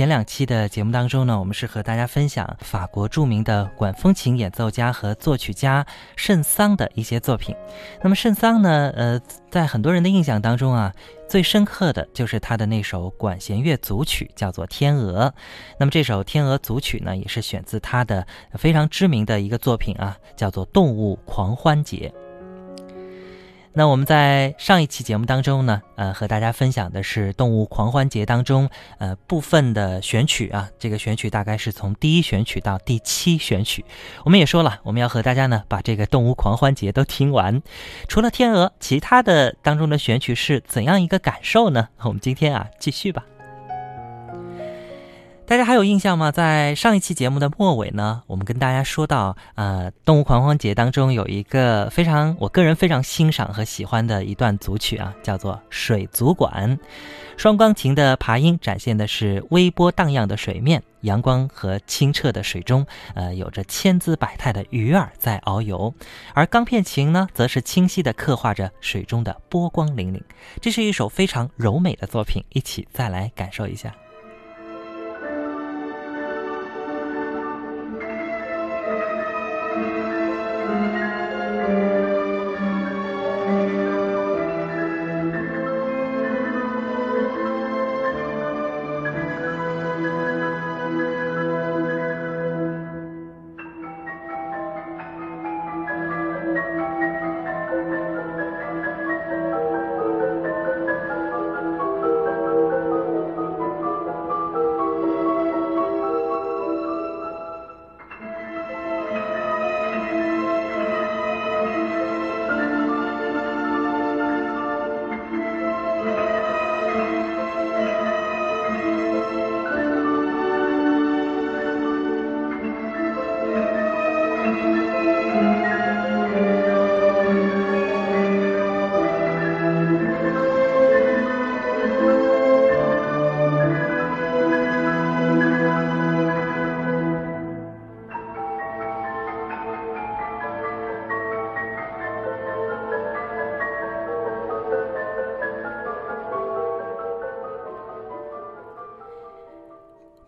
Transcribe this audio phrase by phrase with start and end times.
[0.00, 5.84] 前两期的节目当中呢，我们是和大家分享法国著名的管风琴演奏家和作曲家
[6.16, 7.54] 圣桑的一些作品。
[8.02, 10.90] 那么圣桑呢，呃，在很多人的印象当中啊，
[11.28, 15.26] 最深刻的就是他的那首管弦乐组曲，叫做《天鹅》。
[15.78, 22.10] 那么这首《天鹅》组曲呢，也是选自他的非常知名的一个作品啊，叫做《动物狂欢节》。
[23.72, 33.84] 那我们在上一期节目当中呢，呃，和大家分享的是《动物狂欢节》当中呃部分的选曲啊，这个选曲大概是从第一选曲到第七选曲。
[34.24, 37.62] 我们也说了，我们要和大家呢把这个《动物狂欢节》都听完。
[38.08, 41.88] 除了《天鹅》，其他的当中的选曲是怎样一个感受呢？
[42.02, 43.24] 我们今天啊继续吧。
[45.50, 46.30] 大家还有印象吗？
[46.30, 56.78] 在上一期节目的末尾呢，我们跟大家说到，呃，《动物狂欢节》当中有一个非常我个人非常欣赏和喜欢的一段组曲啊，叫做《水族馆》。
[57.36, 65.92] 双钢琴的爬音展现的是微波荡漾的水面，阳光和清澈的水中，呃，有着千姿百态的鱼儿在遨游，
[66.32, 70.22] 而钢片琴呢，则是清晰地刻画着水中的波光粼粼。
[70.60, 73.92] 这是一首非常柔美的作品，一起再来感受一下。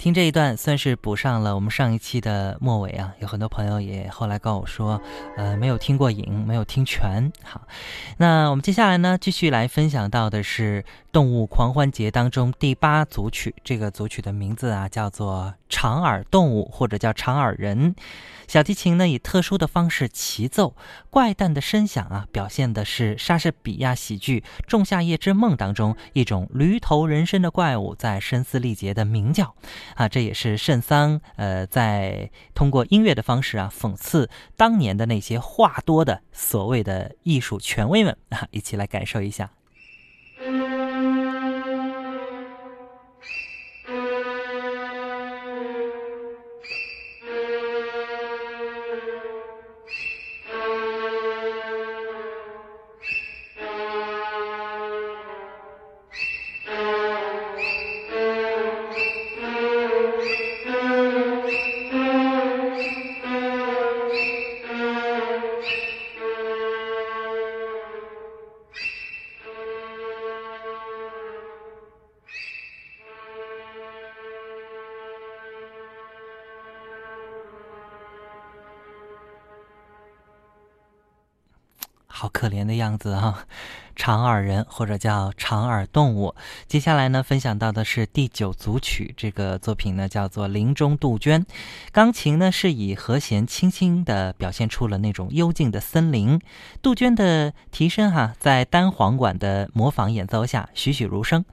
[0.00, 4.98] 听这一段算是补上了我们上一期的末尾啊，有很多朋友也后来告我说，
[5.36, 7.30] 呃，没有听过瘾，没有听全。
[7.44, 7.60] 好，
[8.16, 17.94] 那我们接下来呢，继续来分享到的是《动物狂欢节》当中第八组曲，这个组曲的名字啊叫做长耳动物，或者叫长耳人。
[18.46, 20.74] 小提琴呢以特殊的方式齐奏，
[21.08, 29.54] 怪诞的声响啊，表现的是莎士比亚喜剧《仲夏夜之梦》当中一种驴头人身的怪物在声嘶力竭的鸣叫。
[29.94, 39.50] 啊，这也是圣桑呃，在通过音乐的方式啊，讽刺当年的那些话多的所谓的艺术权威们啊，一起来感受一下。
[82.20, 83.46] 好可怜的样子啊，
[83.96, 86.34] 长耳人或者叫长耳动物。
[86.68, 91.42] 接下来呢，分享到的是第九组曲，这个作品呢叫做《林中杜鹃》。
[91.92, 96.38] 钢琴呢是以和弦轻轻地表现出了那种幽静的森林。
[96.82, 101.46] 杜鹃的提声哈，在单簧管的模仿演奏下栩栩如生，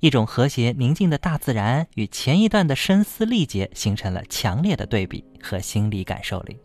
[0.00, 6.56] 一种和谐宁静的大自然与前一段的声嘶力竭形成了强烈的对比和心理感受力。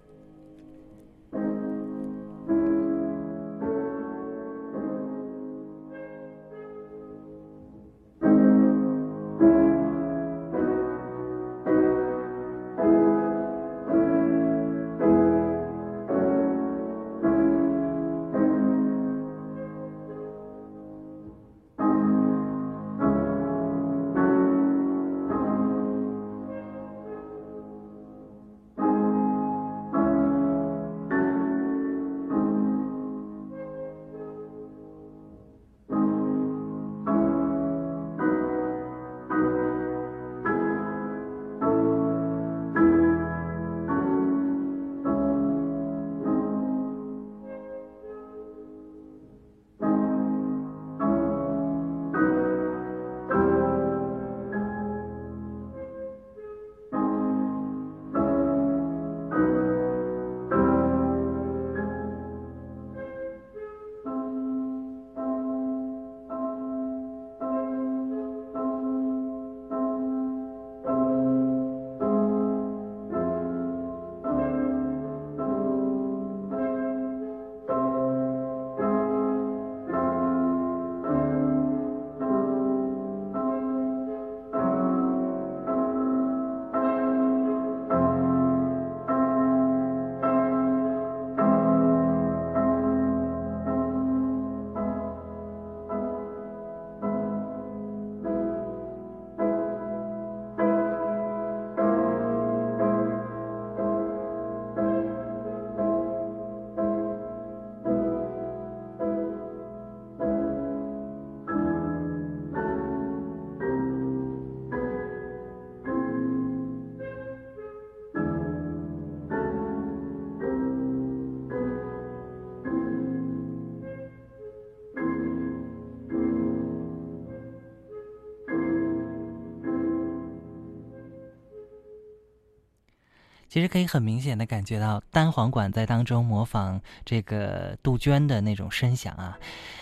[133.50, 139.38] 其实可以很明显的感觉到单簧管在当中模仿这个杜鹃的那种声响啊。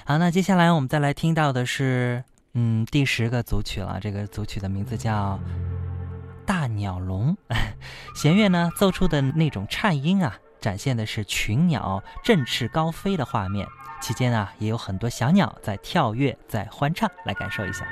[0.05, 2.23] 好，那接下来我们再来听到的是，
[2.53, 3.99] 嗯，第十个组曲了。
[4.01, 5.37] 这个组曲的名字叫
[6.45, 7.35] 《大鸟笼》，
[8.15, 13.67] 弦乐呢奏出的那种颤音啊，展现的是群鸟振翅高飞的画面。
[13.99, 17.85] 期间啊，也有很多小鸟在跳跃，在欢唱，来感受一下。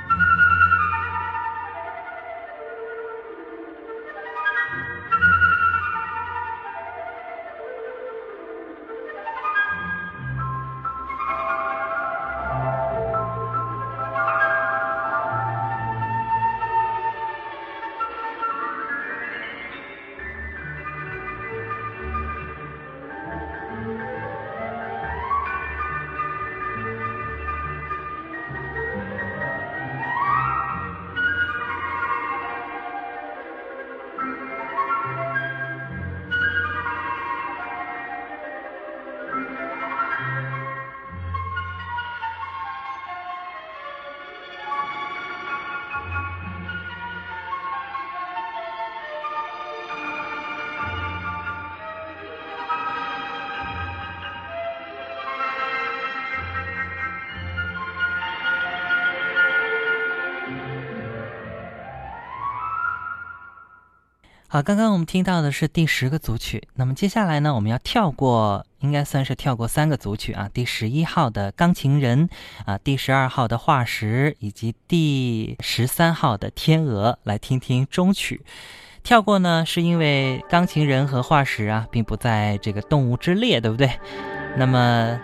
[64.55, 72.29] 好，刚刚我们听到的是第十个组曲，那么接下来呢，我们要跳过，应该算是跳过三个组曲啊，第十一号的钢琴人
[72.65, 78.45] 啊，第十二号的化石，以及第十三号的天鹅，来听听中曲。
[79.03, 83.91] 跳过呢，是因为钢琴人和化石啊，并不在这个动物之列，对不对？
[84.55, 85.19] 那么。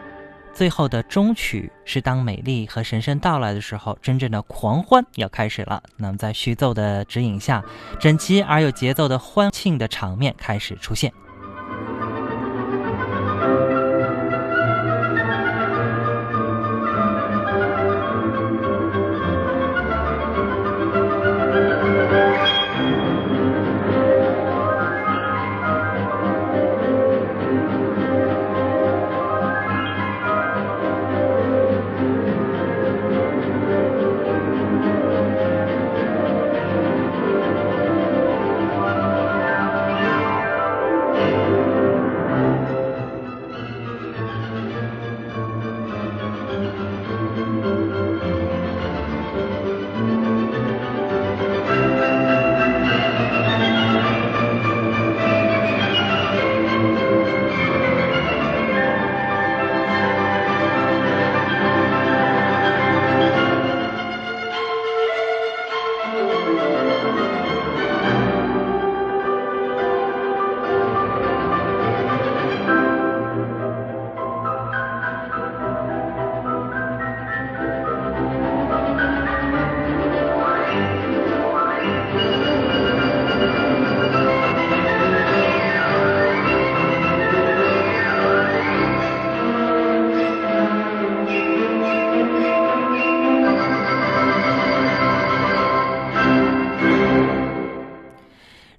[0.53, 5.81] 最后的终曲是当美丽和神圣到来的时候，真正的狂欢要开始了。
[5.97, 7.63] 那么在虚奏的指引下，
[7.99, 11.11] 整齐而有节奏的欢庆的场面开始出现。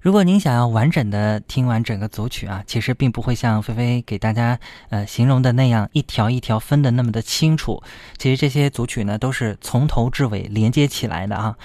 [0.03, 7.81] 如果您想要完整的听完整个组曲啊，其实并不会像菲菲给大家呃形容的那样一条一条分的那么的清楚。
[8.17, 11.55] 其实这些组曲呢都是从头至尾连接起来的啊。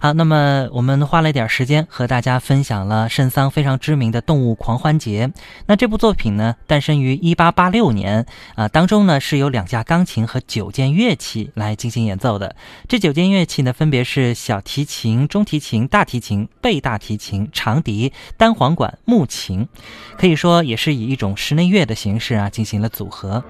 [0.00, 5.30] 好，那么我们花了一点时间和大家分享了圣桑非常知名的动物狂欢节。
[5.66, 12.56] 那这部作品呢诞生于一八八六年啊，当中呢是由两架钢琴和九件乐器来进行演奏的。
[12.88, 17.81] 这九件乐器呢分别是小提琴、中提琴、大提琴、贝大提琴、长。
[17.82, 19.68] 笛、单簧管、木琴，
[20.16, 23.44] 可以说也是以一种室内乐的形式啊进行了组合。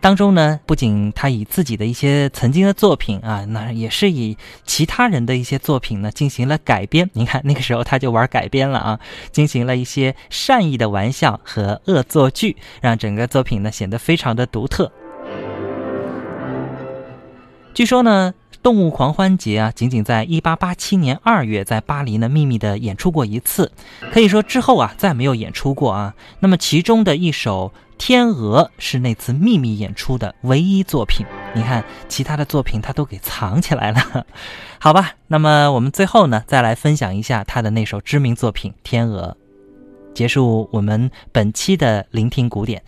[0.00, 7.10] 当中呢，不仅他以自己的一些曾经的作品啊，那也是以其他人的一些作品呢进行了改编。
[7.14, 9.00] 您看那个时候他就玩改编了啊，
[9.32, 14.90] 进行了一些善意的玩笑和恶作剧，让整个作品呢显得非常的独特。
[17.74, 18.32] 据说呢。
[18.62, 23.70] 动物狂欢节啊，仅仅在一八八七年二月在巴黎呢秘密的演出过一次，
[24.12, 26.14] 可以说之后啊再没有演出过啊。
[26.40, 31.24] 那么其中的一首《天鹅》是那次秘密演出的唯一作品。
[31.54, 34.26] 你看，其他的作品他都给藏起来了，
[34.78, 35.12] 好吧？
[35.28, 39.36] 那么我们最后呢，再来分享一下他的那首知名作品《天鹅》，
[40.14, 42.82] 结束我们本期的聆听古典。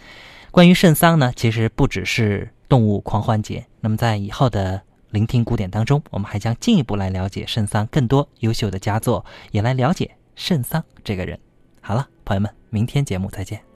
[0.50, 4.82] 关于圣桑呢，其实不只是动物狂欢节，那么在以后的。
[5.10, 11.38] 聆听古典当中，我们还将进一步来了解圣桑更多优秀的佳作，也来了解圣桑这个人。
[11.80, 13.69] 好了，朋友们，明天节目再见。